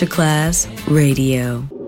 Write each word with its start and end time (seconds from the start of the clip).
Masterclass 0.00 0.66
Radio. 0.88 1.79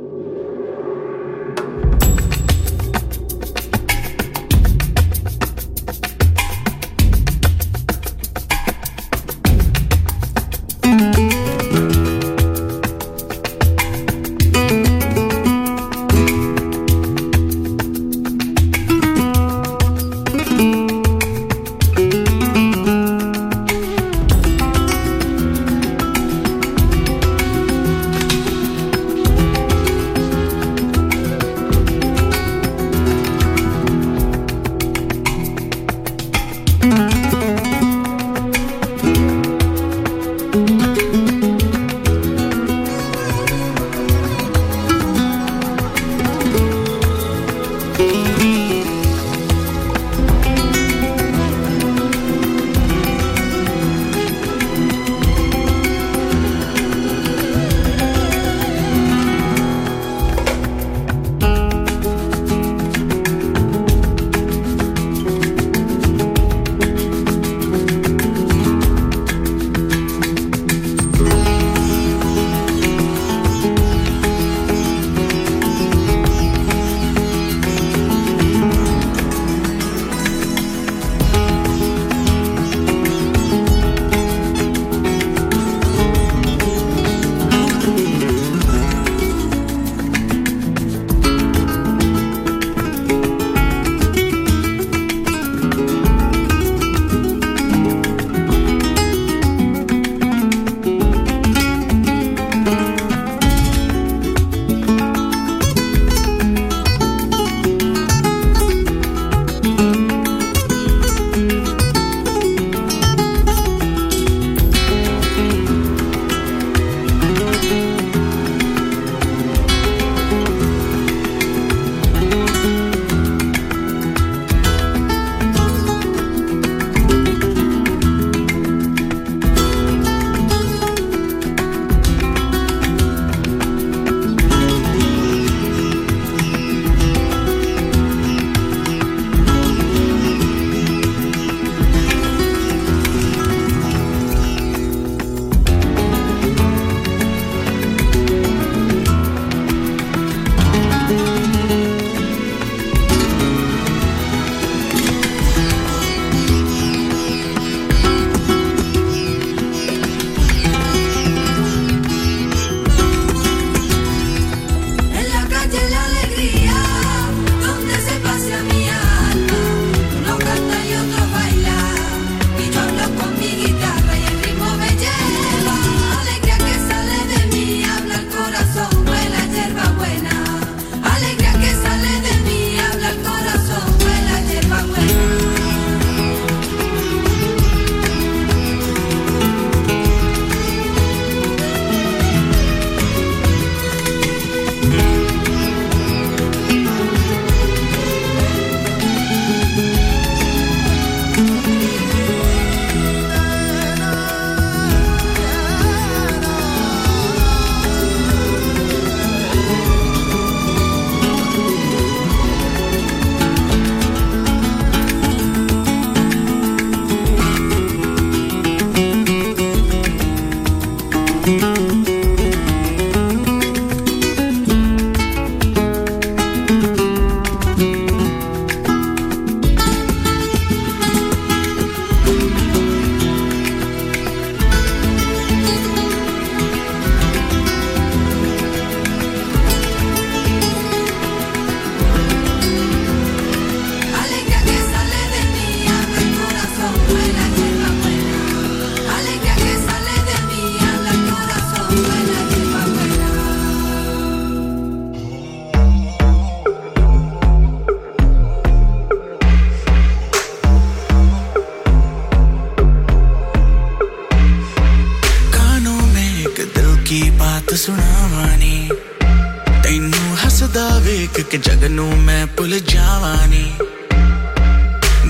ਤੈਨੂੰ 269.93 270.37
ਹੱਸਦਾ 270.47 270.99
ਵੇਖ 270.99 271.41
ਕੇ 271.41 271.59
ਜਗ 271.59 271.85
ਨੂੰ 271.85 272.19
ਮੈਂ 272.19 272.47
ਭੁੱਲ 272.47 272.79
ਜਾਵਾਂ 272.79 273.49
ਨੀ 273.49 273.73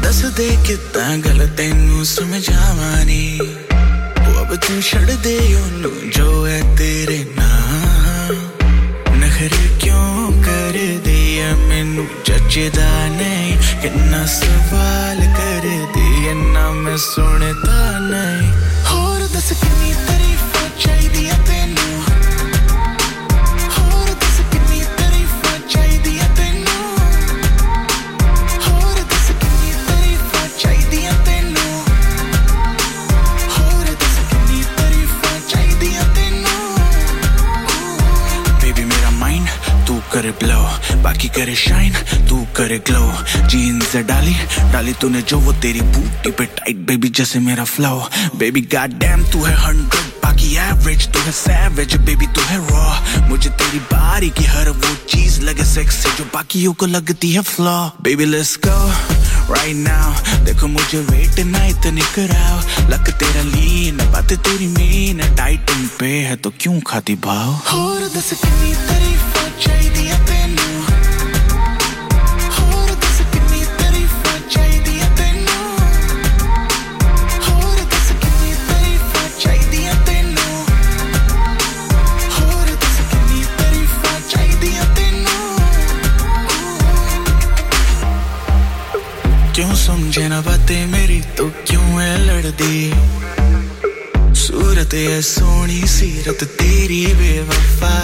ਦੱਸ 0.02 0.25
ਦੇ 0.25 0.59
ਕਿਤਾ 0.66 1.16
ਗਲ 1.16 1.49
ਤੈਨੂੰ 1.57 2.04
ਸਮਝਾਵਾਂ 2.04 3.04
ਨੀ 3.04 3.40
ਉਹ 4.28 4.40
ਅਬ 4.40 4.54
ਤੂੰ 4.54 4.83
ਛੱਡ 4.83 5.11
ਦੇ 5.11 5.57
ਉਹਨੂੰ 5.57 6.11
ਜੋ 6.11 6.47
ਹੈ 6.47 6.61
ਤੇਰੇ 6.78 7.26
ਨਾਂ। 7.37 8.33
ਨਖਰੇ 9.16 9.69
ਕਿਉਂ 9.81 10.42
ਕਰਦੀ 10.42 11.38
ਐ 11.38 11.52
ਮੈਨੂੰ 11.52 12.07
ਜੱਜਦਾ 12.25 13.09
ਨਹੀਂ। 13.09 13.59
ਕਿੰਨਾ 13.83 14.26
ਸਵਾਲ 14.26 15.16
ਕਰਦੀ 15.16 16.28
ਐ 16.28 16.35
ਨਾ 16.35 16.71
ਮੈਂ 16.71 16.97
ਸੁਣਦਾ 16.97 17.99
ਨਹੀਂ। 17.99 18.62
बाकी 41.02 41.28
करे 41.28 41.54
शाइन 41.54 41.92
तू 42.28 42.47
करे 42.56 42.78
ग्लो 42.78 43.12
जीन्स 43.49 43.97
डाली 43.97 44.35
डाली 44.73 44.92
तूने 44.92 45.23
जो, 45.23 45.38
वो 45.38 45.52
तेरी 45.52 45.80
बूटी 45.80 46.30
पे 46.30 46.44
टाइट 46.44 46.76
बेबी 46.76 47.09
जैसे 47.09 47.38
मेरा 47.38 47.64
फ्लो 47.64 48.11
बेबी 48.37 48.61
गॉड 48.61 48.99
डैम 48.99 49.25
तू 49.25 49.42
है 49.42 49.54
हंड्रेड 49.54 50.11
बाकी 50.25 50.56
एवरेज 50.56 51.06
तो 51.06 51.12
तू 51.12 51.21
है 51.21 51.32
सैवेज 51.32 51.97
बेबी 51.97 52.26
तू 52.26 52.40
है 52.40 52.59
रॉ 52.68 53.28
मुझे 53.28 53.50
तेरी 53.50 53.78
बारी 53.78 54.30
की 54.30 54.44
हर 54.44 54.71
वो 54.71 54.94
चीज़ 54.94 55.40
लगे 55.40 55.64
सेक्स 55.64 55.97
से 55.97 56.11
जो 56.11 56.25
बाकी 56.25 56.64
को 56.64 56.87
लगती 56.87 57.32
है 57.32 57.42
flaw 57.42 57.88
baby 58.02 58.25
let's 58.25 58.59
go 58.66 58.90
right 59.54 59.76
now 59.76 60.44
देखो 60.44 60.66
मुझे 60.66 60.99
वेट 60.99 61.40
ना 61.40 61.64
इतने 61.66 62.00
कराओ. 62.00 62.59
लक 62.90 63.11
तेरा 63.11 63.42
लीन 63.42 63.97
बात 63.97 64.32
तेरी 64.32 64.66
मीन 64.66 65.37
टाइट 65.37 65.71
पे 66.00 66.06
है 66.06 66.37
तो 66.37 66.52
क्यों 66.61 66.80
खाती 66.80 67.14
भाव? 67.14 67.78
और 67.78 68.00
दस 68.16 68.30
कितनी 68.30 68.75
तारीफ़ 68.75 69.61
चाहिए 69.66 70.41
समझे 90.12 90.28
ना 90.28 90.40
बातें 90.40 90.87
मेरी 90.87 91.21
तो 91.37 91.45
क्यों 91.66 91.85
है 91.85 92.16
लड़दी? 92.25 92.92
सूरत 94.40 94.95
है 94.95 95.23
सोनी 95.23 95.87
सीरत 95.87 96.45
तेरी 96.45 97.07
बेवफा। 97.14 97.95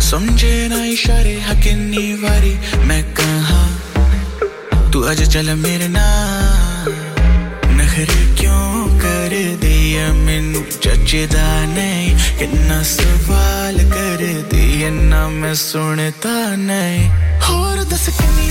समझे 0.00 0.68
ना 0.68 0.84
इशारे 0.84 1.34
हकीनी 1.40 2.14
वारी, 2.14 2.54
मैं 2.86 3.02
कहा? 3.14 3.62
तू 4.90 5.04
आज 5.04 5.22
चल 5.32 5.54
मेरे 5.54 5.88
ना 5.88 6.06
नखरे 7.70 8.20
क्यों 8.40 8.98
कर 8.98 9.36
दिए 9.62 10.08
मैनू? 10.26 10.64
जचदा 10.84 11.48
नहीं 11.66 12.38
कितना 12.38 12.82
सवाल 12.82 13.78
कर 13.90 14.26
दिए 14.50 14.90
ना 14.90 15.28
मैं 15.28 15.54
सुनता 15.54 16.36
नहीं। 16.56 17.08
और 17.50 17.84
दस 17.84 18.08
किन्नी 18.18 18.50